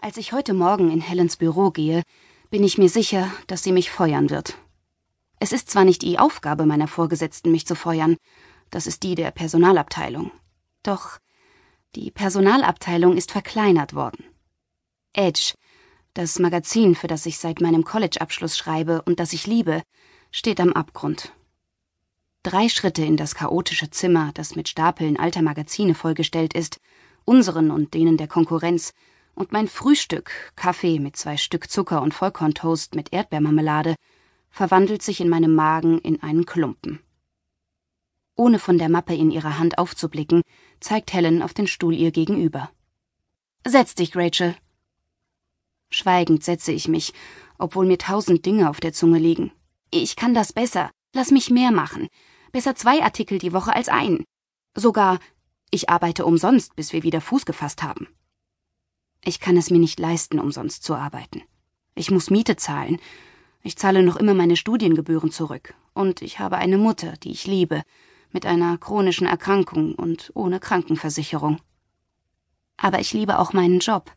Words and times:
Als 0.00 0.16
ich 0.16 0.32
heute 0.32 0.54
Morgen 0.54 0.92
in 0.92 1.00
Helens 1.00 1.36
Büro 1.36 1.70
gehe, 1.72 2.04
bin 2.50 2.62
ich 2.62 2.78
mir 2.78 2.88
sicher, 2.88 3.32
dass 3.48 3.64
sie 3.64 3.72
mich 3.72 3.90
feuern 3.90 4.30
wird. 4.30 4.56
Es 5.40 5.52
ist 5.52 5.70
zwar 5.70 5.84
nicht 5.84 6.02
die 6.02 6.20
Aufgabe 6.20 6.66
meiner 6.66 6.86
Vorgesetzten, 6.86 7.50
mich 7.50 7.66
zu 7.66 7.74
feuern, 7.74 8.16
das 8.70 8.86
ist 8.86 9.02
die 9.02 9.16
der 9.16 9.32
Personalabteilung. 9.32 10.30
Doch 10.84 11.18
die 11.96 12.12
Personalabteilung 12.12 13.16
ist 13.16 13.32
verkleinert 13.32 13.92
worden. 13.92 14.24
Edge, 15.14 15.54
das 16.14 16.38
Magazin, 16.38 16.94
für 16.94 17.08
das 17.08 17.26
ich 17.26 17.38
seit 17.38 17.60
meinem 17.60 17.82
College-Abschluss 17.82 18.56
schreibe 18.56 19.02
und 19.02 19.18
das 19.18 19.32
ich 19.32 19.48
liebe, 19.48 19.82
steht 20.30 20.60
am 20.60 20.74
Abgrund. 20.74 21.32
Drei 22.44 22.68
Schritte 22.68 23.04
in 23.04 23.16
das 23.16 23.34
chaotische 23.34 23.90
Zimmer, 23.90 24.30
das 24.34 24.54
mit 24.54 24.68
Stapeln 24.68 25.18
alter 25.18 25.42
Magazine 25.42 25.96
vollgestellt 25.96 26.54
ist, 26.54 26.78
unseren 27.24 27.72
und 27.72 27.94
denen 27.94 28.16
der 28.16 28.28
Konkurrenz, 28.28 28.92
und 29.38 29.52
mein 29.52 29.68
Frühstück, 29.68 30.52
Kaffee 30.56 30.98
mit 30.98 31.16
zwei 31.16 31.36
Stück 31.36 31.70
Zucker 31.70 32.02
und 32.02 32.12
Vollkorntoast 32.12 32.96
mit 32.96 33.12
Erdbeermarmelade, 33.12 33.94
verwandelt 34.50 35.00
sich 35.02 35.20
in 35.20 35.28
meinem 35.28 35.54
Magen 35.54 36.00
in 36.00 36.20
einen 36.22 36.44
Klumpen. 36.44 36.98
Ohne 38.34 38.58
von 38.58 38.78
der 38.78 38.88
Mappe 38.88 39.14
in 39.14 39.30
ihrer 39.30 39.58
Hand 39.58 39.78
aufzublicken, 39.78 40.42
zeigt 40.80 41.12
Helen 41.12 41.40
auf 41.40 41.54
den 41.54 41.68
Stuhl 41.68 41.94
ihr 41.94 42.10
gegenüber. 42.10 42.70
Setz 43.64 43.94
dich, 43.94 44.16
Rachel. 44.16 44.56
Schweigend 45.90 46.42
setze 46.42 46.72
ich 46.72 46.88
mich, 46.88 47.14
obwohl 47.58 47.86
mir 47.86 47.98
tausend 47.98 48.44
Dinge 48.44 48.68
auf 48.68 48.80
der 48.80 48.92
Zunge 48.92 49.18
liegen. 49.18 49.52
Ich 49.90 50.16
kann 50.16 50.34
das 50.34 50.52
besser. 50.52 50.90
Lass 51.14 51.30
mich 51.30 51.48
mehr 51.48 51.70
machen. 51.70 52.08
Besser 52.50 52.74
zwei 52.74 53.02
Artikel 53.02 53.38
die 53.38 53.52
Woche 53.52 53.74
als 53.74 53.88
ein. 53.88 54.24
Sogar, 54.74 55.20
ich 55.70 55.88
arbeite 55.88 56.26
umsonst, 56.26 56.74
bis 56.76 56.92
wir 56.92 57.04
wieder 57.04 57.20
Fuß 57.20 57.46
gefasst 57.46 57.82
haben. 57.82 58.08
Ich 59.24 59.40
kann 59.40 59.56
es 59.56 59.70
mir 59.70 59.78
nicht 59.78 59.98
leisten, 59.98 60.38
umsonst 60.38 60.84
zu 60.84 60.94
arbeiten. 60.94 61.42
Ich 61.94 62.10
muss 62.10 62.30
Miete 62.30 62.56
zahlen. 62.56 62.98
Ich 63.62 63.76
zahle 63.76 64.02
noch 64.02 64.16
immer 64.16 64.34
meine 64.34 64.56
Studiengebühren 64.56 65.30
zurück. 65.30 65.74
Und 65.94 66.22
ich 66.22 66.38
habe 66.38 66.58
eine 66.58 66.78
Mutter, 66.78 67.16
die 67.16 67.32
ich 67.32 67.46
liebe, 67.46 67.82
mit 68.30 68.46
einer 68.46 68.78
chronischen 68.78 69.26
Erkrankung 69.26 69.94
und 69.94 70.30
ohne 70.34 70.60
Krankenversicherung. 70.60 71.60
Aber 72.76 73.00
ich 73.00 73.12
liebe 73.12 73.38
auch 73.38 73.52
meinen 73.52 73.80
Job. 73.80 74.12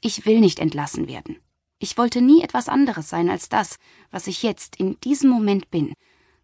Ich 0.00 0.26
will 0.26 0.40
nicht 0.40 0.60
entlassen 0.60 1.08
werden. 1.08 1.38
Ich 1.78 1.98
wollte 1.98 2.22
nie 2.22 2.42
etwas 2.42 2.68
anderes 2.68 3.08
sein 3.08 3.28
als 3.28 3.48
das, 3.48 3.76
was 4.10 4.28
ich 4.28 4.42
jetzt 4.42 4.76
in 4.76 4.98
diesem 5.00 5.28
Moment 5.28 5.70
bin, 5.70 5.92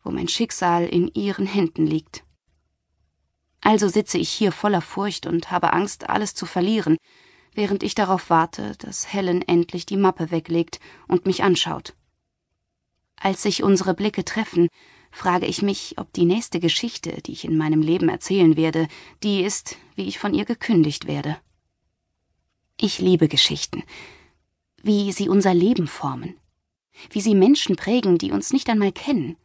wo 0.02 0.10
mein 0.10 0.28
Schicksal 0.28 0.84
in 0.86 1.08
ihren 1.14 1.46
Händen 1.46 1.86
liegt. 1.86 2.24
Also 3.60 3.88
sitze 3.88 4.18
ich 4.18 4.28
hier 4.28 4.50
voller 4.50 4.82
Furcht 4.82 5.26
und 5.26 5.50
habe 5.50 5.72
Angst, 5.72 6.10
alles 6.10 6.34
zu 6.34 6.46
verlieren, 6.46 6.96
während 7.54 7.82
ich 7.82 7.94
darauf 7.94 8.30
warte, 8.30 8.74
dass 8.78 9.12
Helen 9.12 9.42
endlich 9.42 9.86
die 9.86 9.96
Mappe 9.96 10.30
weglegt 10.30 10.80
und 11.08 11.26
mich 11.26 11.42
anschaut. 11.42 11.94
Als 13.16 13.42
sich 13.42 13.62
unsere 13.62 13.94
Blicke 13.94 14.24
treffen, 14.24 14.68
frage 15.10 15.46
ich 15.46 15.62
mich, 15.62 15.94
ob 15.98 16.12
die 16.12 16.24
nächste 16.24 16.58
Geschichte, 16.58 17.20
die 17.22 17.32
ich 17.32 17.44
in 17.44 17.56
meinem 17.56 17.82
Leben 17.82 18.08
erzählen 18.08 18.56
werde, 18.56 18.88
die 19.22 19.42
ist, 19.42 19.76
wie 19.94 20.08
ich 20.08 20.18
von 20.18 20.34
ihr 20.34 20.44
gekündigt 20.44 21.06
werde. 21.06 21.38
Ich 22.80 22.98
liebe 22.98 23.28
Geschichten, 23.28 23.84
wie 24.82 25.12
sie 25.12 25.28
unser 25.28 25.54
Leben 25.54 25.86
formen, 25.86 26.36
wie 27.10 27.20
sie 27.20 27.34
Menschen 27.34 27.76
prägen, 27.76 28.18
die 28.18 28.32
uns 28.32 28.52
nicht 28.52 28.68
einmal 28.68 28.90
kennen, 28.90 29.36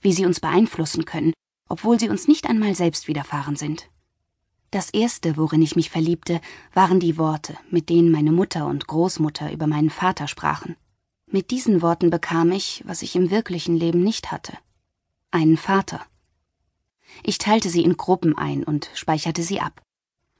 wie 0.00 0.12
sie 0.12 0.26
uns 0.26 0.40
beeinflussen 0.40 1.04
können, 1.04 1.32
obwohl 1.68 2.00
sie 2.00 2.08
uns 2.08 2.26
nicht 2.26 2.46
einmal 2.46 2.74
selbst 2.74 3.06
widerfahren 3.06 3.56
sind. 3.56 3.88
Das 4.76 4.90
erste, 4.90 5.38
worin 5.38 5.62
ich 5.62 5.74
mich 5.74 5.88
verliebte, 5.88 6.38
waren 6.74 7.00
die 7.00 7.16
Worte, 7.16 7.56
mit 7.70 7.88
denen 7.88 8.10
meine 8.10 8.30
Mutter 8.30 8.66
und 8.66 8.86
Großmutter 8.86 9.50
über 9.50 9.66
meinen 9.66 9.88
Vater 9.88 10.28
sprachen. 10.28 10.76
Mit 11.26 11.50
diesen 11.50 11.80
Worten 11.80 12.10
bekam 12.10 12.52
ich, 12.52 12.84
was 12.86 13.00
ich 13.00 13.16
im 13.16 13.30
wirklichen 13.30 13.74
Leben 13.74 14.04
nicht 14.04 14.30
hatte. 14.30 14.52
Einen 15.30 15.56
Vater. 15.56 16.04
Ich 17.22 17.38
teilte 17.38 17.70
sie 17.70 17.84
in 17.84 17.96
Gruppen 17.96 18.36
ein 18.36 18.64
und 18.64 18.90
speicherte 18.92 19.42
sie 19.42 19.62
ab. 19.62 19.80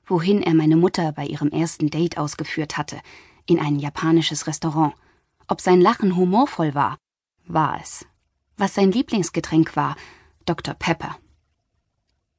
Wohin 0.04 0.42
er 0.42 0.52
meine 0.52 0.76
Mutter 0.76 1.12
bei 1.12 1.24
ihrem 1.24 1.48
ersten 1.48 1.88
Date 1.88 2.18
ausgeführt 2.18 2.76
hatte, 2.76 3.00
in 3.46 3.58
ein 3.58 3.78
japanisches 3.78 4.46
Restaurant. 4.46 4.92
Ob 5.48 5.62
sein 5.62 5.80
Lachen 5.80 6.14
humorvoll 6.14 6.74
war, 6.74 6.98
war 7.46 7.80
es. 7.80 8.04
Was 8.58 8.74
sein 8.74 8.92
Lieblingsgetränk 8.92 9.76
war, 9.76 9.96
Dr. 10.44 10.74
Pepper. 10.74 11.16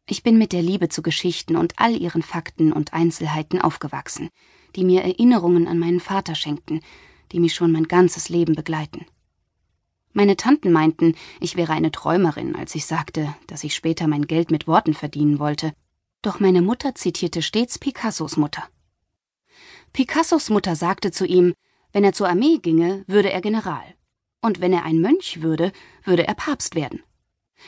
Ich 0.09 0.23
bin 0.23 0.38
mit 0.38 0.53
der 0.53 0.62
Liebe 0.62 0.88
zu 0.88 1.01
Geschichten 1.01 1.57
und 1.57 1.73
all 1.75 1.94
ihren 1.94 2.22
Fakten 2.22 2.72
und 2.72 2.94
Einzelheiten 2.94 3.62
aufgewachsen, 3.62 4.29
die 4.78 4.85
mir 4.85 5.03
Erinnerungen 5.03 5.68
an 5.68 5.79
meinen 5.79 6.00
Vater 6.00 6.34
schenkten, 6.34 6.79
die 7.34 7.41
mich 7.41 7.53
schon 7.53 7.73
mein 7.73 7.90
ganzes 7.90 8.29
Leben 8.29 8.56
begleiten. 8.56 9.06
Meine 10.13 10.38
Tanten 10.38 10.72
meinten, 10.72 11.13
ich 11.41 11.57
wäre 11.57 11.73
eine 11.73 11.91
Träumerin, 11.91 12.56
als 12.56 12.73
ich 12.73 12.85
sagte, 12.85 13.35
dass 13.47 13.66
ich 13.66 13.75
später 13.75 14.07
mein 14.07 14.28
Geld 14.28 14.50
mit 14.50 14.66
Worten 14.66 14.94
verdienen 14.94 15.40
wollte. 15.40 15.73
Doch 16.22 16.40
meine 16.40 16.62
Mutter 16.62 16.96
zitierte 16.96 17.41
stets 17.41 17.78
Picassos 17.78 18.38
Mutter. 18.38 18.63
Picassos 19.91 20.50
Mutter 20.50 20.78
sagte 20.78 21.12
zu 21.12 21.25
ihm, 21.25 21.53
wenn 21.91 22.06
er 22.06 22.13
zur 22.13 22.29
Armee 22.29 22.59
ginge, 22.59 23.03
würde 23.07 23.31
er 23.31 23.41
General. 23.41 23.84
Und 24.41 24.62
wenn 24.62 24.72
er 24.72 24.85
ein 24.85 25.01
Mönch 25.01 25.41
würde, 25.41 25.73
würde 26.06 26.25
er 26.25 26.34
Papst 26.34 26.75
werden. 26.75 27.03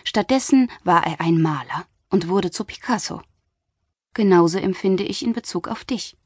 Stattdessen 0.05 0.71
war 0.85 1.05
er 1.05 1.19
ein 1.19 1.41
Maler 1.41 1.85
und 2.09 2.27
wurde 2.27 2.51
zu 2.51 2.63
Picasso. 2.63 3.21
Genauso 4.13 4.57
empfinde 4.57 5.03
ich 5.03 5.23
in 5.23 5.33
Bezug 5.33 5.67
auf 5.67 5.85
dich. 5.85 6.17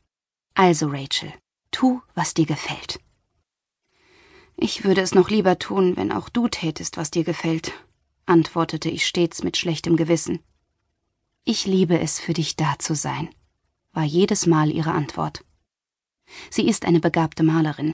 Also, 0.54 0.88
Rachel, 0.88 1.34
tu, 1.72 2.02
was 2.16 2.34
dir 2.34 2.46
gefällt. 2.46 3.00
Ich 4.56 4.84
würde 4.84 5.02
es 5.02 5.16
noch 5.16 5.30
lieber 5.30 5.60
tun, 5.60 5.98
wenn 5.98 6.12
auch 6.12 6.30
du 6.30 6.48
tätest, 6.48 6.98
was 6.98 7.12
dir 7.12 7.24
gefällt, 7.24 7.74
antwortete 8.26 8.90
ich 8.90 9.06
stets 9.06 9.44
mit 9.44 9.58
schlechtem 9.58 9.96
Gewissen. 9.96 10.40
Ich 11.44 11.66
liebe 11.66 12.00
es, 12.00 12.20
für 12.20 12.34
dich 12.34 12.56
da 12.56 12.80
zu 12.80 12.96
sein, 12.96 13.30
war 13.92 14.04
jedes 14.04 14.46
Mal 14.46 14.72
ihre 14.72 14.92
Antwort. 14.92 15.44
Sie 16.50 16.68
ist 16.68 16.86
eine 16.86 17.00
begabte 17.00 17.44
Malerin, 17.44 17.92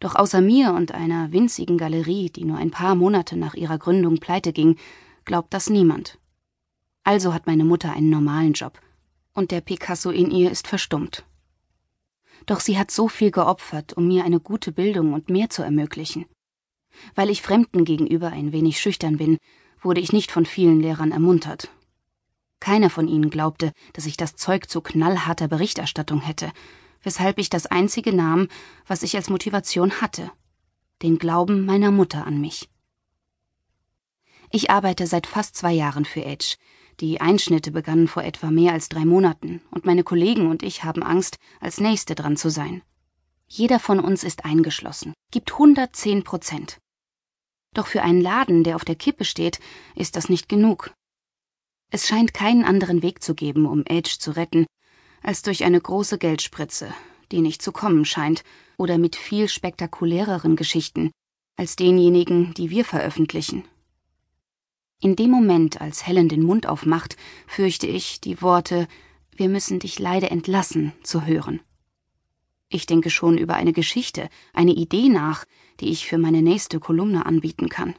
doch 0.00 0.14
außer 0.14 0.40
mir 0.40 0.72
und 0.72 0.92
einer 0.92 1.32
winzigen 1.32 1.78
Galerie, 1.78 2.30
die 2.30 2.44
nur 2.44 2.58
ein 2.58 2.70
paar 2.70 2.94
Monate 2.94 3.36
nach 3.36 3.54
ihrer 3.54 3.78
Gründung 3.78 4.18
pleite 4.18 4.52
ging, 4.52 4.76
glaubt 5.24 5.52
das 5.54 5.70
niemand. 5.70 6.18
Also 7.04 7.32
hat 7.32 7.46
meine 7.46 7.64
Mutter 7.64 7.92
einen 7.92 8.10
normalen 8.10 8.52
Job. 8.52 8.80
Und 9.34 9.50
der 9.50 9.60
Picasso 9.60 10.10
in 10.10 10.30
ihr 10.30 10.50
ist 10.50 10.66
verstummt. 10.66 11.24
Doch 12.46 12.60
sie 12.60 12.78
hat 12.78 12.90
so 12.90 13.08
viel 13.08 13.30
geopfert, 13.30 13.92
um 13.92 14.08
mir 14.08 14.24
eine 14.24 14.40
gute 14.40 14.72
Bildung 14.72 15.12
und 15.12 15.30
mehr 15.30 15.50
zu 15.50 15.62
ermöglichen. 15.62 16.26
Weil 17.14 17.30
ich 17.30 17.42
Fremden 17.42 17.84
gegenüber 17.84 18.28
ein 18.28 18.52
wenig 18.52 18.80
schüchtern 18.80 19.16
bin, 19.16 19.38
wurde 19.80 20.00
ich 20.00 20.12
nicht 20.12 20.30
von 20.30 20.46
vielen 20.46 20.80
Lehrern 20.80 21.12
ermuntert. 21.12 21.70
Keiner 22.60 22.90
von 22.90 23.06
ihnen 23.06 23.30
glaubte, 23.30 23.72
dass 23.92 24.06
ich 24.06 24.16
das 24.16 24.34
Zeug 24.34 24.68
zu 24.68 24.80
knallharter 24.80 25.48
Berichterstattung 25.48 26.20
hätte, 26.20 26.52
weshalb 27.02 27.38
ich 27.38 27.50
das 27.50 27.66
einzige 27.66 28.12
nahm, 28.12 28.48
was 28.86 29.02
ich 29.02 29.14
als 29.16 29.30
Motivation 29.30 30.00
hatte, 30.00 30.30
den 31.02 31.18
Glauben 31.18 31.64
meiner 31.64 31.90
Mutter 31.90 32.26
an 32.26 32.40
mich. 32.40 32.68
Ich 34.50 34.70
arbeite 34.70 35.06
seit 35.06 35.26
fast 35.26 35.54
zwei 35.54 35.72
Jahren 35.72 36.04
für 36.04 36.24
Edge, 36.24 36.56
die 37.00 37.20
Einschnitte 37.20 37.70
begannen 37.70 38.08
vor 38.08 38.24
etwa 38.24 38.50
mehr 38.50 38.72
als 38.72 38.88
drei 38.88 39.04
Monaten, 39.04 39.60
und 39.70 39.86
meine 39.86 40.04
Kollegen 40.04 40.48
und 40.48 40.62
ich 40.62 40.84
haben 40.84 41.02
Angst, 41.02 41.36
als 41.60 41.80
Nächste 41.80 42.14
dran 42.14 42.36
zu 42.36 42.50
sein. 42.50 42.82
Jeder 43.46 43.78
von 43.78 44.00
uns 44.00 44.24
ist 44.24 44.44
eingeschlossen, 44.44 45.14
gibt 45.30 45.52
110 45.52 46.24
Prozent. 46.24 46.78
Doch 47.74 47.86
für 47.86 48.02
einen 48.02 48.20
Laden, 48.20 48.64
der 48.64 48.76
auf 48.76 48.84
der 48.84 48.96
Kippe 48.96 49.24
steht, 49.24 49.60
ist 49.94 50.16
das 50.16 50.28
nicht 50.28 50.48
genug. 50.48 50.92
Es 51.90 52.06
scheint 52.06 52.34
keinen 52.34 52.64
anderen 52.64 53.02
Weg 53.02 53.22
zu 53.22 53.34
geben, 53.34 53.66
um 53.66 53.84
Edge 53.86 54.16
zu 54.18 54.32
retten, 54.32 54.66
als 55.22 55.42
durch 55.42 55.64
eine 55.64 55.80
große 55.80 56.18
Geldspritze, 56.18 56.92
die 57.32 57.40
nicht 57.40 57.62
zu 57.62 57.72
kommen 57.72 58.04
scheint, 58.04 58.42
oder 58.76 58.98
mit 58.98 59.16
viel 59.16 59.48
spektakuläreren 59.48 60.56
Geschichten 60.56 61.10
als 61.56 61.74
denjenigen, 61.74 62.54
die 62.54 62.70
wir 62.70 62.84
veröffentlichen. 62.84 63.64
In 65.00 65.14
dem 65.14 65.30
Moment, 65.30 65.80
als 65.80 66.06
Helen 66.06 66.28
den 66.28 66.42
Mund 66.42 66.66
aufmacht, 66.66 67.16
fürchte 67.46 67.86
ich, 67.86 68.20
die 68.20 68.42
Worte 68.42 68.88
Wir 69.30 69.48
müssen 69.48 69.78
dich 69.78 70.00
leider 70.00 70.32
entlassen 70.32 70.92
zu 71.04 71.24
hören. 71.24 71.60
Ich 72.68 72.86
denke 72.86 73.08
schon 73.08 73.38
über 73.38 73.54
eine 73.54 73.72
Geschichte, 73.72 74.28
eine 74.52 74.72
Idee 74.72 75.08
nach, 75.08 75.44
die 75.78 75.90
ich 75.90 76.06
für 76.06 76.18
meine 76.18 76.42
nächste 76.42 76.80
Kolumne 76.80 77.24
anbieten 77.26 77.68
kann. 77.68 77.94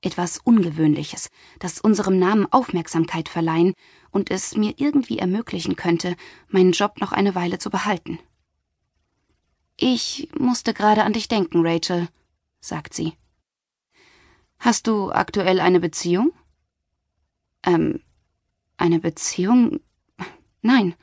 Etwas 0.00 0.38
Ungewöhnliches, 0.38 1.28
das 1.58 1.80
unserem 1.80 2.18
Namen 2.18 2.50
Aufmerksamkeit 2.50 3.28
verleihen 3.28 3.74
und 4.10 4.30
es 4.30 4.56
mir 4.56 4.74
irgendwie 4.78 5.18
ermöglichen 5.18 5.76
könnte, 5.76 6.16
meinen 6.48 6.72
Job 6.72 7.00
noch 7.00 7.12
eine 7.12 7.34
Weile 7.34 7.58
zu 7.58 7.68
behalten. 7.68 8.18
Ich 9.76 10.30
musste 10.38 10.72
gerade 10.72 11.04
an 11.04 11.12
dich 11.12 11.28
denken, 11.28 11.66
Rachel, 11.66 12.08
sagt 12.60 12.94
sie. 12.94 13.12
Hast 14.66 14.88
du 14.88 15.12
aktuell 15.12 15.60
eine 15.60 15.78
Beziehung? 15.78 16.32
Ähm, 17.62 18.02
eine 18.76 18.98
Beziehung? 18.98 19.78
Nein. 20.60 20.96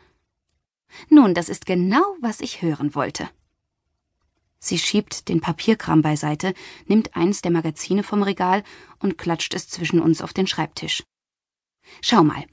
Nun, 1.07 1.33
das 1.33 1.48
ist 1.48 1.65
genau, 1.65 2.04
was 2.19 2.42
ich 2.42 2.62
hören 2.62 2.94
wollte. 2.94 3.30
Sie 4.60 4.77
schiebt 4.77 5.30
den 5.30 5.39
Papierkram 5.39 6.01
beiseite, 6.01 6.54
nimmt 6.88 7.15
eins 7.15 7.42
der 7.42 7.51
Magazine 7.51 8.04
vom 8.04 8.21
Regal 8.21 8.65
und 9.00 9.18
klatscht 9.18 9.54
es 9.54 9.69
zwischen 9.69 10.01
uns 10.01 10.21
auf 10.21 10.33
den 10.33 10.45
Schreibtisch. 10.45 11.01
Schau 12.01 12.21
mal, 12.21 12.44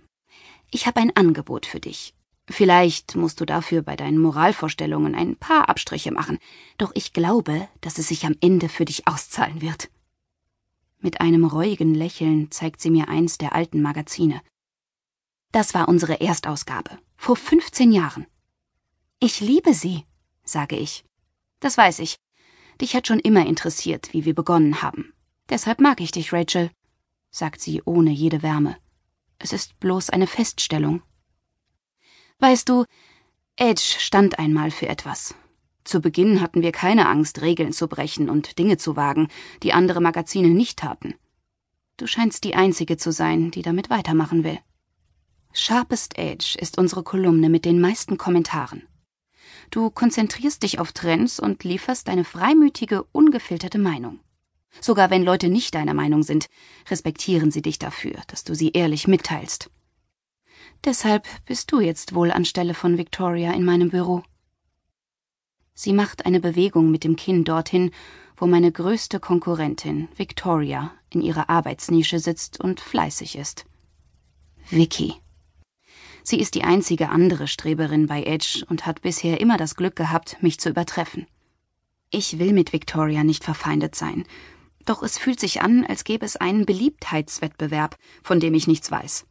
ich 0.71 0.87
habe 0.87 1.01
ein 1.01 1.17
Angebot 1.17 1.67
für 1.67 1.81
dich. 1.81 2.15
Vielleicht 2.49 3.17
musst 3.17 3.41
du 3.41 3.45
dafür 3.45 3.83
bei 3.83 3.97
deinen 3.97 4.19
Moralvorstellungen 4.19 5.17
ein 5.17 5.35
paar 5.35 5.69
Abstriche 5.69 6.13
machen, 6.13 6.39
doch 6.79 6.93
ich 6.95 7.13
glaube, 7.13 7.67
dass 7.81 7.99
es 7.99 8.07
sich 8.07 8.27
am 8.27 8.37
Ende 8.41 8.69
für 8.69 8.85
dich 8.85 9.09
auszahlen 9.09 9.61
wird. 9.61 9.91
Mit 11.01 11.21
einem 11.21 11.45
reuigen 11.45 11.95
Lächeln 11.95 12.51
zeigt 12.51 12.81
sie 12.81 12.91
mir 12.91 13.09
eins 13.09 13.39
der 13.39 13.55
alten 13.55 13.81
Magazine. 13.81 14.43
Das 15.51 15.73
war 15.75 15.89
unsere 15.89 16.21
Erstausgabe, 16.21 16.99
vor 17.17 17.37
15 17.37 17.91
Jahren. 17.91 18.27
Ich 19.19 19.41
liebe 19.41 19.73
sie, 19.75 20.05
sage 20.45 20.77
ich. 20.77 21.05
Das 21.59 21.77
weiß 21.77 22.01
ich. 22.01 22.17
Dich 22.81 22.95
hat 22.95 23.07
schon 23.07 23.19
immer 23.19 23.47
interessiert, 23.47 24.13
wie 24.13 24.25
wir 24.25 24.35
begonnen 24.35 24.83
haben. 24.83 25.13
Deshalb 25.49 25.81
mag 25.81 26.01
ich 26.01 26.13
dich, 26.13 26.33
Rachel, 26.33 26.71
sagt 27.31 27.61
sie 27.61 27.83
ohne 27.85 28.11
jede 28.11 28.43
Wärme. 28.43 28.77
Es 29.39 29.53
ist 29.53 29.81
bloß 29.81 30.11
eine 30.11 30.27
Feststellung. 30.27 31.03
Weißt 32.39 32.69
du, 32.69 32.85
Edge 33.57 33.97
stand 33.99 34.39
einmal 34.39 34.71
für 34.71 34.89
etwas. 34.89 35.35
Zu 35.85 36.01
Beginn 36.01 36.41
hatten 36.41 36.63
wir 36.63 36.73
keine 36.73 37.09
Angst, 37.09 37.41
Regeln 37.41 37.73
zu 37.73 37.89
brechen 37.89 38.29
und 38.29 38.59
Dinge 38.59 38.77
zu 38.77 38.97
wagen, 38.97 39.29
die 39.63 39.73
andere 39.73 40.01
Magazine 40.01 40.49
nicht 40.49 40.79
taten. 40.79 41.15
Du 41.97 42.07
scheinst 42.07 42.45
die 42.45 42.55
Einzige 42.55 42.97
zu 42.97 43.13
sein, 43.13 43.51
die 43.51 43.63
damit 43.63 43.91
weitermachen 43.91 44.45
will. 44.45 44.59
Sharpest 45.53 46.17
Edge 46.17 46.57
ist 46.59 46.79
unsere 46.79 47.03
Kolumne 47.03 47.49
mit 47.49 47.65
den 47.65 47.81
meisten 47.81 48.17
Kommentaren. 48.19 48.83
Du 49.71 49.91
konzentrierst 49.91 50.63
dich 50.63 50.79
auf 50.79 50.93
Trends 50.93 51.41
und 51.41 51.65
lieferst 51.65 52.09
deine 52.09 52.25
freimütige, 52.25 53.05
ungefilterte 53.13 53.79
Meinung. 53.79 54.21
Sogar 54.81 55.11
wenn 55.11 55.25
Leute 55.25 55.49
nicht 55.49 55.75
deiner 55.75 55.95
Meinung 55.95 56.23
sind, 56.23 56.49
respektieren 56.89 57.51
sie 57.51 57.63
dich 57.63 57.79
dafür, 57.79 58.15
dass 58.29 58.45
du 58.45 58.55
sie 58.55 58.71
ehrlich 58.71 59.09
mitteilst. 59.09 59.71
Deshalb 60.85 61.27
bist 61.45 61.73
du 61.73 61.81
jetzt 61.81 62.15
wohl 62.15 62.31
anstelle 62.31 62.75
von 62.75 62.97
Victoria 62.97 63.53
in 63.53 63.65
meinem 63.65 63.91
Büro. 63.91 64.23
Sie 65.83 65.95
macht 65.95 66.27
eine 66.27 66.41
Bewegung 66.41 66.91
mit 66.91 67.05
dem 67.05 67.17
Kinn 67.17 67.43
dorthin, 67.43 67.91
wo 68.37 68.47
meine 68.47 68.71
größte 68.71 69.19
Konkurrentin, 69.19 70.09
Victoria, 70.15 70.93
in 71.09 71.23
ihrer 71.23 71.49
Arbeitsnische 71.49 72.19
sitzt 72.19 72.61
und 72.61 72.81
fleißig 72.81 73.39
ist. 73.39 73.65
Vicky. 74.69 75.15
Sie 76.23 76.39
ist 76.39 76.55
die 76.55 76.65
einzige 76.65 77.09
andere 77.09 77.49
Streberin 77.49 78.09
bei 78.09 78.25
Edge 78.25 78.63
und 78.69 78.85
hat 78.85 79.01
bisher 79.01 79.41
immer 79.41 79.57
das 79.57 79.75
Glück 79.75 79.97
gehabt, 79.97 80.37
mich 80.43 80.61
zu 80.61 80.69
übertreffen. 80.69 81.27
Ich 82.11 82.39
will 82.39 82.53
mit 82.53 82.75
Victoria 82.75 83.25
nicht 83.25 83.43
verfeindet 83.43 83.95
sein, 83.95 84.25
doch 84.85 85.03
es 85.03 85.17
fühlt 85.17 85.41
sich 85.41 85.63
an, 85.63 85.87
als 85.87 86.05
gäbe 86.05 86.27
es 86.27 86.37
einen 86.37 86.67
Beliebtheitswettbewerb, 86.67 87.97
von 88.23 88.39
dem 88.39 88.53
ich 88.53 88.67
nichts 88.67 88.91
weiß. 88.91 89.25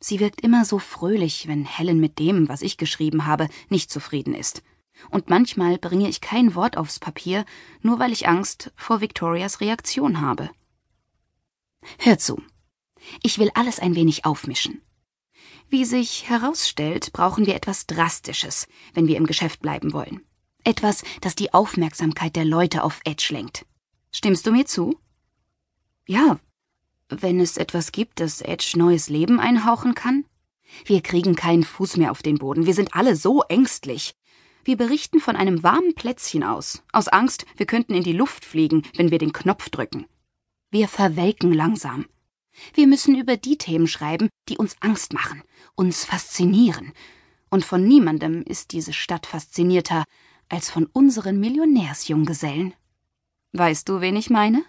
Sie 0.00 0.20
wirkt 0.20 0.40
immer 0.40 0.64
so 0.64 0.78
fröhlich, 0.78 1.48
wenn 1.48 1.66
Helen 1.66 2.00
mit 2.00 2.18
dem, 2.18 2.48
was 2.48 2.62
ich 2.62 2.78
geschrieben 2.78 3.26
habe, 3.26 3.50
nicht 3.68 3.90
zufrieden 3.90 4.34
ist. 4.34 4.62
Und 5.10 5.30
manchmal 5.30 5.78
bringe 5.78 6.08
ich 6.08 6.20
kein 6.20 6.54
Wort 6.54 6.76
aufs 6.76 6.98
Papier, 6.98 7.44
nur 7.82 7.98
weil 7.98 8.12
ich 8.12 8.28
Angst 8.28 8.72
vor 8.76 9.00
Victorias 9.00 9.60
Reaktion 9.60 10.20
habe. 10.20 10.50
Hör 11.98 12.18
zu. 12.18 12.42
Ich 13.22 13.38
will 13.38 13.50
alles 13.54 13.78
ein 13.78 13.94
wenig 13.94 14.24
aufmischen. 14.24 14.82
Wie 15.68 15.84
sich 15.84 16.28
herausstellt, 16.28 17.12
brauchen 17.12 17.46
wir 17.46 17.54
etwas 17.54 17.86
Drastisches, 17.86 18.68
wenn 18.94 19.06
wir 19.06 19.16
im 19.16 19.26
Geschäft 19.26 19.60
bleiben 19.60 19.92
wollen. 19.92 20.22
Etwas, 20.64 21.02
das 21.20 21.34
die 21.34 21.54
Aufmerksamkeit 21.54 22.36
der 22.36 22.44
Leute 22.44 22.82
auf 22.82 23.00
Edge 23.04 23.28
lenkt. 23.30 23.66
Stimmst 24.12 24.46
du 24.46 24.52
mir 24.52 24.66
zu? 24.66 24.98
Ja, 26.06 26.38
wenn 27.08 27.40
es 27.40 27.56
etwas 27.56 27.92
gibt, 27.92 28.20
das 28.20 28.40
Edge 28.40 28.72
neues 28.76 29.08
Leben 29.08 29.38
einhauchen 29.38 29.94
kann? 29.94 30.24
Wir 30.84 31.02
kriegen 31.02 31.36
keinen 31.36 31.64
Fuß 31.64 31.96
mehr 31.96 32.10
auf 32.10 32.22
den 32.22 32.38
Boden. 32.38 32.66
Wir 32.66 32.74
sind 32.74 32.94
alle 32.94 33.16
so 33.16 33.42
ängstlich. 33.42 34.14
Wir 34.66 34.76
berichten 34.76 35.20
von 35.20 35.36
einem 35.36 35.62
warmen 35.62 35.94
Plätzchen 35.94 36.42
aus, 36.42 36.82
aus 36.90 37.06
Angst, 37.06 37.46
wir 37.56 37.66
könnten 37.66 37.94
in 37.94 38.02
die 38.02 38.12
Luft 38.12 38.44
fliegen, 38.44 38.82
wenn 38.96 39.12
wir 39.12 39.18
den 39.18 39.32
Knopf 39.32 39.70
drücken. 39.70 40.06
Wir 40.72 40.88
verwelken 40.88 41.52
langsam. 41.52 42.06
Wir 42.74 42.88
müssen 42.88 43.16
über 43.16 43.36
die 43.36 43.58
Themen 43.58 43.86
schreiben, 43.86 44.28
die 44.48 44.58
uns 44.58 44.74
Angst 44.80 45.12
machen, 45.12 45.44
uns 45.76 46.04
faszinieren. 46.04 46.92
Und 47.48 47.64
von 47.64 47.86
niemandem 47.86 48.42
ist 48.42 48.72
diese 48.72 48.92
Stadt 48.92 49.26
faszinierter 49.26 50.02
als 50.48 50.68
von 50.68 50.86
unseren 50.86 51.38
Millionärsjunggesellen. 51.38 52.74
Weißt 53.52 53.88
du, 53.88 54.00
wen 54.00 54.16
ich 54.16 54.30
meine? 54.30 54.64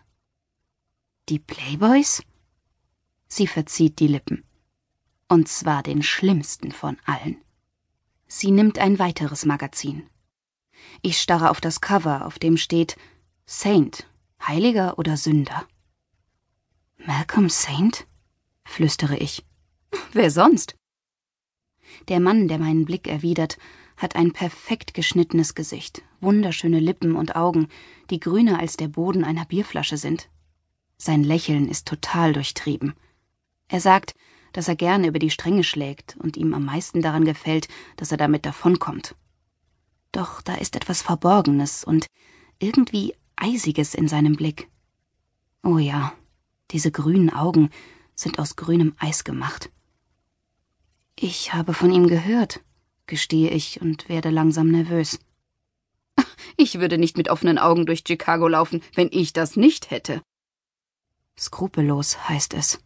Die 1.28 1.40
Playboys? 1.40 2.22
Sie 3.28 3.48
verzieht 3.48 3.98
die 3.98 4.08
Lippen. 4.08 4.46
Und 5.28 5.48
zwar 5.48 5.82
den 5.82 6.04
schlimmsten 6.04 6.72
von 6.72 6.98
allen. 7.04 7.42
Sie 8.28 8.52
nimmt 8.52 8.78
ein 8.78 9.00
weiteres 9.00 9.46
Magazin. 9.46 10.10
Ich 11.02 11.20
starre 11.20 11.50
auf 11.50 11.62
das 11.62 11.82
Cover, 11.82 12.26
auf 12.26 12.40
dem 12.40 12.58
steht 12.58 12.98
Saint, 13.46 14.08
Heiliger 14.46 15.00
oder 15.00 15.18
Sünder. 15.18 15.68
Malcolm 16.98 17.50
Saint? 17.50 18.06
flüstere 18.66 19.18
ich. 19.18 19.46
Wer 20.12 20.30
sonst? 20.30 20.76
Der 22.10 22.20
Mann, 22.20 22.48
der 22.48 22.60
meinen 22.60 22.86
Blick 22.86 23.08
erwidert, 23.08 23.58
hat 23.96 24.16
ein 24.16 24.34
perfekt 24.34 24.94
geschnittenes 24.94 25.56
Gesicht, 25.56 26.04
wunderschöne 26.20 26.80
Lippen 26.80 27.16
und 27.16 27.36
Augen, 27.36 27.70
die 28.10 28.20
grüner 28.20 28.60
als 28.60 28.78
der 28.78 28.90
Boden 28.90 29.24
einer 29.24 29.46
Bierflasche 29.46 29.98
sind. 29.98 30.30
Sein 30.98 31.24
Lächeln 31.24 31.68
ist 31.68 31.88
total 31.88 32.34
durchtrieben. 32.34 32.94
Er 33.68 33.80
sagt, 33.80 34.16
dass 34.58 34.68
er 34.68 34.76
gerne 34.76 35.06
über 35.06 35.20
die 35.20 35.30
Stränge 35.30 35.64
schlägt 35.64 36.18
und 36.18 36.36
ihm 36.36 36.56
am 36.56 36.66
meisten 36.66 37.04
daran 37.04 37.26
gefällt, 37.26 37.68
dass 37.96 38.12
er 38.12 38.18
damit 38.18 38.44
davonkommt. 38.44 39.16
Doch 40.12 40.42
da 40.42 40.56
ist 40.56 40.76
etwas 40.76 41.04
Verborgenes 41.04 41.84
und 41.84 42.08
irgendwie 42.58 43.14
Eisiges 43.36 43.94
in 43.94 44.08
seinem 44.08 44.36
Blick. 44.36 44.68
Oh 45.62 45.78
ja, 45.78 46.12
diese 46.72 46.90
grünen 46.90 47.30
Augen 47.30 47.70
sind 48.16 48.40
aus 48.40 48.56
grünem 48.56 48.96
Eis 48.98 49.24
gemacht. 49.24 49.70
Ich 51.20 51.54
habe 51.54 51.76
von 51.76 51.92
ihm 51.92 52.08
gehört, 52.08 52.62
gestehe 53.06 53.52
ich 53.52 53.80
und 53.80 54.10
werde 54.10 54.32
langsam 54.32 54.70
nervös. 54.70 55.20
Ich 56.60 56.80
würde 56.80 56.98
nicht 56.98 57.16
mit 57.16 57.30
offenen 57.30 57.60
Augen 57.60 57.86
durch 57.86 58.04
Chicago 58.08 58.48
laufen, 58.48 58.82
wenn 58.96 59.10
ich 59.12 59.34
das 59.34 59.56
nicht 59.56 59.92
hätte. 59.92 60.24
Skrupellos 61.38 62.28
heißt 62.28 62.56
es. 62.56 62.80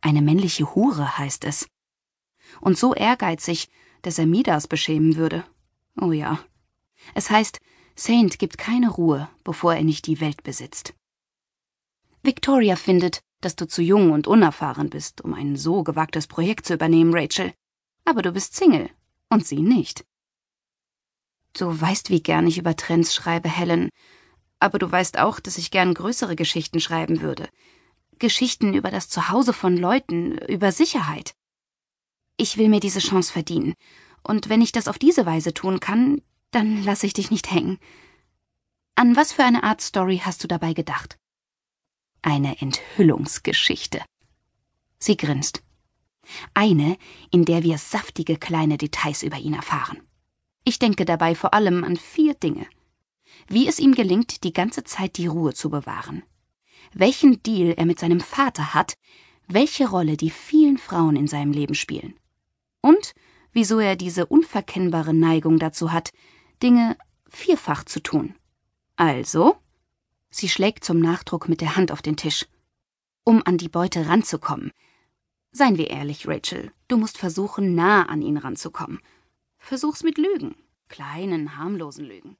Eine 0.00 0.22
männliche 0.22 0.74
Hure 0.74 1.18
heißt 1.18 1.44
es. 1.44 1.68
Und 2.60 2.78
so 2.78 2.94
ehrgeizig, 2.94 3.68
dass 4.02 4.18
er 4.18 4.26
Midas 4.26 4.68
beschämen 4.68 5.16
würde. 5.16 5.44
Oh 6.00 6.12
ja. 6.12 6.38
Es 7.14 7.30
heißt, 7.30 7.60
Saint 7.94 8.38
gibt 8.38 8.58
keine 8.58 8.90
Ruhe, 8.90 9.28
bevor 9.44 9.74
er 9.74 9.84
nicht 9.84 10.06
die 10.06 10.20
Welt 10.20 10.42
besitzt. 10.42 10.94
Victoria 12.22 12.76
findet, 12.76 13.20
dass 13.40 13.56
du 13.56 13.66
zu 13.66 13.82
jung 13.82 14.12
und 14.12 14.26
unerfahren 14.26 14.90
bist, 14.90 15.20
um 15.20 15.34
ein 15.34 15.56
so 15.56 15.82
gewagtes 15.82 16.26
Projekt 16.26 16.66
zu 16.66 16.74
übernehmen, 16.74 17.14
Rachel. 17.14 17.52
Aber 18.04 18.22
du 18.22 18.32
bist 18.32 18.54
Single 18.54 18.90
und 19.28 19.46
sie 19.46 19.60
nicht. 19.60 20.04
Du 21.52 21.80
weißt, 21.80 22.10
wie 22.10 22.22
gern 22.22 22.46
ich 22.46 22.58
über 22.58 22.76
Trends 22.76 23.14
schreibe, 23.14 23.48
Helen. 23.48 23.88
Aber 24.60 24.78
du 24.78 24.90
weißt 24.90 25.18
auch, 25.18 25.40
dass 25.40 25.58
ich 25.58 25.70
gern 25.70 25.94
größere 25.94 26.36
Geschichten 26.36 26.80
schreiben 26.80 27.20
würde. 27.20 27.48
Geschichten 28.18 28.74
über 28.74 28.90
das 28.90 29.08
Zuhause 29.08 29.52
von 29.52 29.76
Leuten, 29.76 30.38
über 30.38 30.72
Sicherheit. 30.72 31.34
Ich 32.36 32.56
will 32.56 32.68
mir 32.68 32.80
diese 32.80 33.00
Chance 33.00 33.32
verdienen. 33.32 33.74
Und 34.22 34.48
wenn 34.48 34.60
ich 34.60 34.72
das 34.72 34.88
auf 34.88 34.98
diese 34.98 35.26
Weise 35.26 35.54
tun 35.54 35.80
kann, 35.80 36.20
dann 36.50 36.82
lasse 36.82 37.06
ich 37.06 37.12
dich 37.12 37.30
nicht 37.30 37.50
hängen. 37.50 37.78
An 38.94 39.16
was 39.16 39.32
für 39.32 39.44
eine 39.44 39.62
Art 39.62 39.80
Story 39.80 40.20
hast 40.24 40.42
du 40.42 40.48
dabei 40.48 40.72
gedacht? 40.72 41.18
Eine 42.22 42.60
Enthüllungsgeschichte. 42.60 44.02
Sie 44.98 45.16
grinst. 45.16 45.62
Eine, 46.54 46.96
in 47.30 47.44
der 47.44 47.62
wir 47.62 47.78
saftige 47.78 48.36
kleine 48.36 48.76
Details 48.76 49.22
über 49.22 49.38
ihn 49.38 49.54
erfahren. 49.54 50.02
Ich 50.64 50.78
denke 50.78 51.04
dabei 51.04 51.34
vor 51.34 51.54
allem 51.54 51.84
an 51.84 51.96
vier 51.96 52.34
Dinge. 52.34 52.66
Wie 53.46 53.68
es 53.68 53.78
ihm 53.78 53.94
gelingt, 53.94 54.44
die 54.44 54.52
ganze 54.52 54.84
Zeit 54.84 55.16
die 55.16 55.26
Ruhe 55.26 55.54
zu 55.54 55.70
bewahren, 55.70 56.22
welchen 56.92 57.42
Deal 57.42 57.74
er 57.76 57.86
mit 57.86 57.98
seinem 57.98 58.20
Vater 58.20 58.74
hat, 58.74 58.94
welche 59.48 59.88
Rolle 59.88 60.16
die 60.16 60.30
vielen 60.30 60.78
Frauen 60.78 61.16
in 61.16 61.26
seinem 61.26 61.52
Leben 61.52 61.74
spielen. 61.74 62.14
Und 62.80 63.14
wieso 63.52 63.78
er 63.80 63.96
diese 63.96 64.26
unverkennbare 64.26 65.14
Neigung 65.14 65.58
dazu 65.58 65.92
hat, 65.92 66.10
Dinge 66.62 66.96
vierfach 67.28 67.84
zu 67.84 68.00
tun. 68.00 68.34
Also, 68.96 69.56
sie 70.30 70.48
schlägt 70.48 70.84
zum 70.84 71.00
Nachdruck 71.00 71.48
mit 71.48 71.60
der 71.60 71.76
Hand 71.76 71.92
auf 71.92 72.02
den 72.02 72.16
Tisch. 72.16 72.46
Um 73.24 73.42
an 73.44 73.58
die 73.58 73.68
Beute 73.68 74.08
ranzukommen. 74.08 74.72
Seien 75.50 75.78
wir 75.78 75.90
ehrlich, 75.90 76.26
Rachel, 76.26 76.72
du 76.88 76.96
musst 76.96 77.18
versuchen, 77.18 77.74
nah 77.74 78.04
an 78.04 78.22
ihn 78.22 78.36
ranzukommen. 78.36 79.00
Versuch's 79.58 80.02
mit 80.02 80.18
Lügen. 80.18 80.54
Kleinen, 80.88 81.56
harmlosen 81.58 82.04
Lügen. 82.04 82.36